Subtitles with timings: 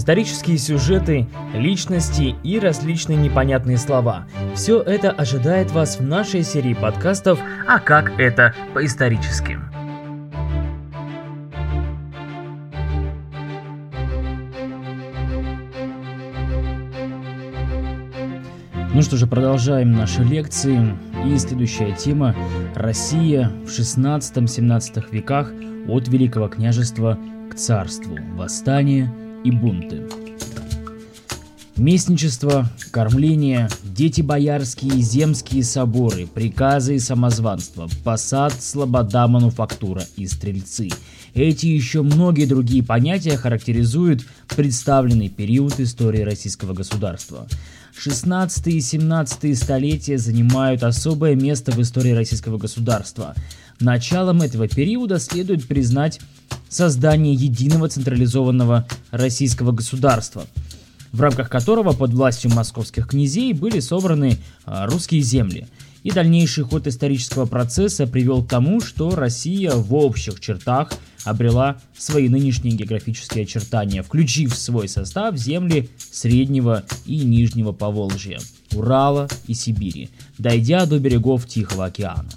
[0.00, 4.26] Исторические сюжеты, личности и различные непонятные слова.
[4.54, 7.38] Все это ожидает вас в нашей серии подкастов
[7.68, 9.58] «А как это по-исторически».
[18.94, 20.96] Ну что же, продолжаем наши лекции.
[21.26, 22.34] И следующая тема–
[22.74, 25.52] Россия в 16-17 веках
[25.86, 27.18] от Великого княжества
[27.50, 29.12] к царству, восстание
[29.44, 30.02] и бунты.
[31.76, 40.90] Местничество, кормление, дети боярские, земские соборы, приказы и самозванство, посад, слобода, мануфактура и стрельцы.
[41.32, 47.46] Эти и еще многие другие понятия характеризуют представленный период истории российского государства.
[47.96, 53.34] 16 и 17 столетия занимают особое место в истории российского государства.
[53.78, 56.20] Началом этого периода следует признать
[56.70, 60.46] создание единого централизованного российского государства,
[61.12, 65.66] в рамках которого под властью московских князей были собраны а, русские земли.
[66.02, 70.92] И дальнейший ход исторического процесса привел к тому, что Россия в общих чертах
[71.24, 78.38] обрела свои нынешние географические очертания, включив в свой состав земли Среднего и Нижнего Поволжья,
[78.72, 82.30] Урала и Сибири, дойдя до берегов Тихого океана.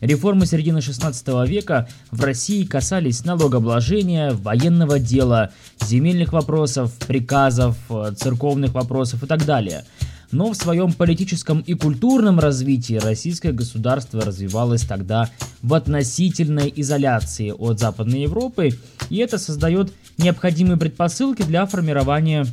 [0.00, 5.50] Реформы середины 16 века в России касались налогообложения, военного дела,
[5.84, 9.84] земельных вопросов, приказов, э, церковных вопросов и так далее.
[10.32, 15.28] Но в своем политическом и культурном развитии российское государство развивалось тогда
[15.60, 18.70] в относительной изоляции от Западной Европы,
[19.10, 22.46] и это создает необходимые предпосылки для формирования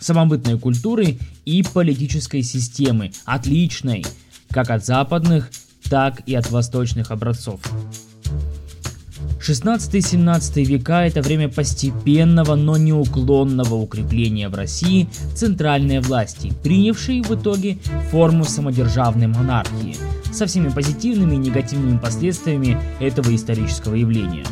[0.00, 4.04] самобытной культуры и политической системы, отличной
[4.50, 5.50] как от западных,
[5.88, 7.60] так и от восточных образцов.
[9.40, 17.78] 16-17 века– это время постепенного, но неуклонного укрепления в России центральной власти, принявшей в итоге
[18.10, 19.96] форму самодержавной монархии,
[20.32, 24.44] со всеми позитивными и негативными последствиями этого исторического явления.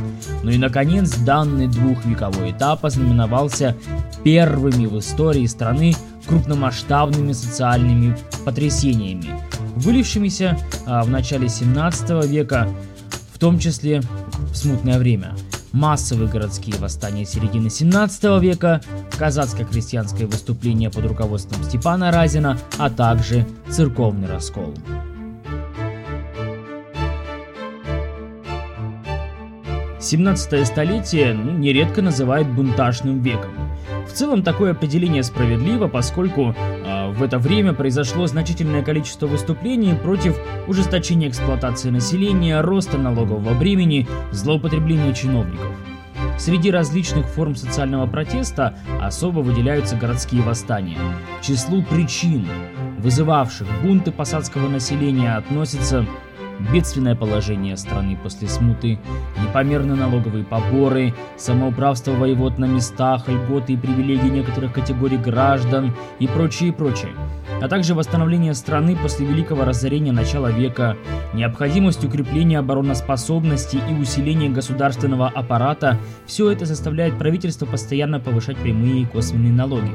[0.42, 3.74] Ну и наконец, данный двухвековой этап ознаменовался
[4.24, 5.94] первыми в истории страны
[6.26, 9.40] крупномасштабными социальными потрясениями,
[9.76, 12.68] вылившимися а, в начале 17 века,
[13.32, 14.00] в том числе
[14.52, 15.34] в смутное время.
[15.72, 18.82] Массовые городские восстания середины 17 века,
[19.18, 24.74] казацко-крестьянское выступление под руководством Степана Разина, а также церковный раскол.
[30.02, 33.52] 17 столетие ну, нередко называют бунтажным веком.
[34.06, 40.36] В целом такое определение справедливо, поскольку э, в это время произошло значительное количество выступлений против
[40.66, 45.68] ужесточения эксплуатации населения, роста налогового бремени, злоупотребления чиновников.
[46.38, 50.98] Среди различных форм социального протеста особо выделяются городские восстания.
[51.38, 52.46] К числу причин,
[52.98, 56.06] вызывавших бунты посадского населения, относятся
[56.72, 58.98] бедственное положение страны после смуты,
[59.42, 66.70] непомерные налоговые поборы, самоуправство воевод на местах, льготы и привилегии некоторых категорий граждан и прочее,
[66.70, 67.12] и прочее
[67.62, 70.96] а также восстановление страны после великого разорения начала века,
[71.32, 79.06] необходимость укрепления обороноспособности и усиления государственного аппарата– все это заставляет правительство постоянно повышать прямые и
[79.06, 79.92] косвенные налоги.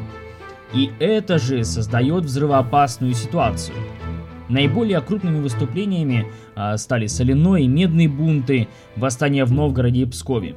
[0.74, 3.76] И это же создает взрывоопасную ситуацию–
[4.50, 10.56] Наиболее крупными выступлениями а, стали соляной и медные бунты, восстания в Новгороде и Пскове.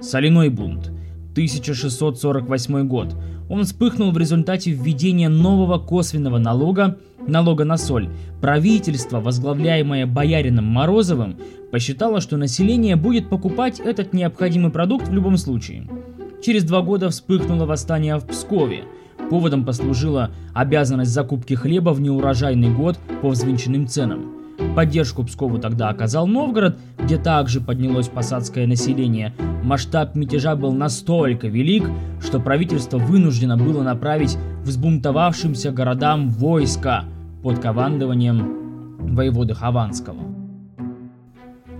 [0.00, 0.88] Соляной бунт,
[1.32, 3.16] 1648 год.
[3.48, 8.10] Он вспыхнул в результате введения нового косвенного налога, налога на соль.
[8.42, 11.36] Правительство, возглавляемое боярином Морозовым,
[11.70, 15.88] посчитало, что население будет покупать этот необходимый продукт в любом случае.
[16.42, 18.84] Через два года вспыхнуло восстание в Пскове–
[19.30, 24.32] Поводом послужила обязанность закупки хлеба в неурожайный год по взвинченным ценам.
[24.74, 29.34] Поддержку Пскову тогда оказал Новгород, где также поднялось посадское население.
[29.62, 31.84] Масштаб мятежа был настолько велик,
[32.22, 37.04] что правительство вынуждено было направить взбунтовавшимся городам войска
[37.42, 40.22] под командованием воеводы Хованского.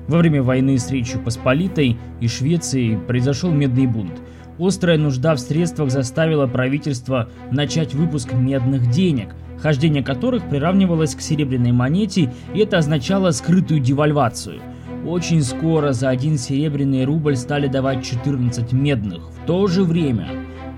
[0.08, 4.20] Во время войны с Речью Посполитой и Швецией произошел медный бунт–
[4.58, 11.72] Острая нужда в средствах заставила правительство начать выпуск медных денег, хождение которых приравнивалось к серебряной
[11.72, 14.60] монете, и это означало скрытую девальвацию.
[15.06, 19.22] Очень скоро за один серебряный рубль стали давать 14 медных.
[19.30, 20.28] В то же время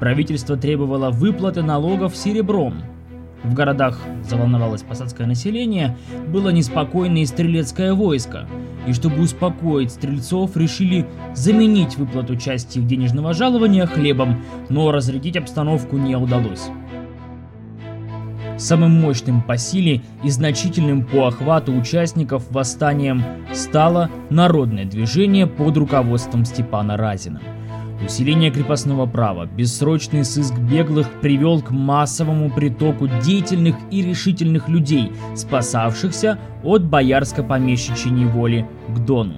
[0.00, 2.74] правительство требовало выплаты налогов серебром.
[3.44, 5.96] В городах заволновалось посадское население,
[6.28, 8.46] было неспокойное и стрелецкое войско,
[8.86, 16.16] и чтобы успокоить стрельцов, решили заменить выплату части денежного жалования хлебом, но разрядить обстановку не
[16.16, 16.68] удалось.
[18.58, 23.22] Самым мощным по силе и значительным по охвату участников восстанием
[23.54, 27.40] стало народное движение под руководством Степана Разина.
[28.04, 36.38] Усиление крепостного права, бессрочный сыск беглых привел к массовому притоку деятельных и решительных людей, спасавшихся
[36.62, 39.34] от боярско-помещичьей неволи к Дону.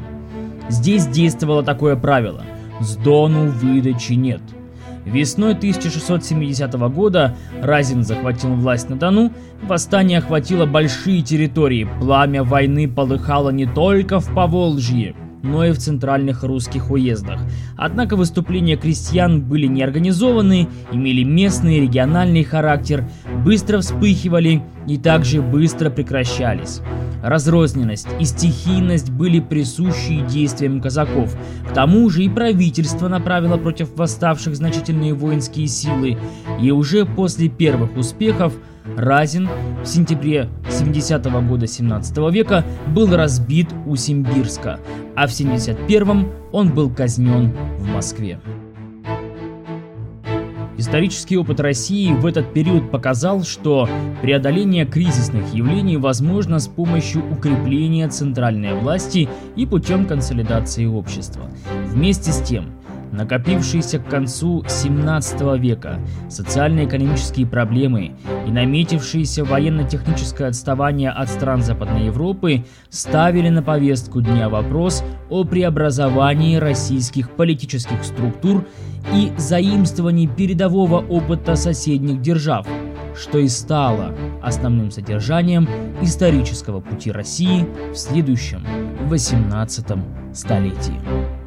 [0.69, 2.43] Здесь действовало такое правило–
[2.81, 4.41] с Дону выдачи нет–
[5.05, 9.33] Весной 1670 года Разин захватил власть на Дону,
[9.63, 16.43] восстание охватило большие территории, пламя войны полыхало не только в Поволжье, но и в центральных
[16.43, 17.41] русских уездах.
[17.77, 23.05] Однако выступления крестьян были неорганизованы, имели местный региональный характер,
[23.45, 26.81] быстро вспыхивали и также быстро прекращались.
[27.23, 31.37] Разрозненность и стихийность были присущи действиям казаков.
[31.69, 36.17] К тому же и правительство направило против восставших значительные воинские силы,
[36.61, 38.55] и уже после первых успехов
[38.97, 39.49] Разин
[39.83, 44.81] в сентябре 70 -го года 17 века был разбит у Симбирска,
[45.17, 48.41] а в 71 он был казнен в Москве.
[50.81, 53.87] Исторический опыт России в этот период показал, что
[54.23, 61.51] преодоление кризисных явлений возможно с помощью укрепления центральной власти и путем консолидации общества.
[61.89, 62.73] Вместе с тем,
[63.12, 68.12] накопившиеся к концу 17 века социально-экономические проблемы
[68.47, 76.57] и наметившееся военно-техническое отставание от стран Западной Европы ставили на повестку дня вопрос о преобразовании
[76.57, 78.67] российских политических структур
[79.13, 82.67] и заимствовании передового опыта соседних держав,
[83.17, 85.69] что и стало основным содержанием
[86.01, 88.65] исторического пути России в следующем
[89.09, 89.87] 18
[90.33, 91.40] столетии.